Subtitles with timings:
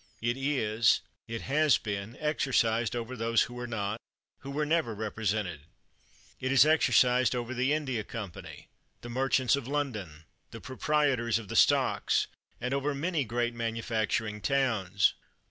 [0.19, 3.99] It is, it has been, exercised over those who are not,
[4.39, 5.59] who were never repre sented.
[6.39, 8.67] It is exercised over the India Company,
[9.01, 12.25] the merchants of London, the proprietors of the stocks,
[12.59, 15.13] and over many great manufacturing towns.